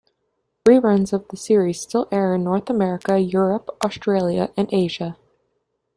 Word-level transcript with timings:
Re-runs 0.67 1.13
of 1.13 1.27
the 1.27 1.37
series 1.37 1.79
still 1.79 2.07
air 2.11 2.33
in 2.33 2.43
North 2.43 2.71
America, 2.71 3.19
Europe, 3.19 3.69
Australia 3.85 4.51
and 4.57 4.67
Asia. 4.73 5.15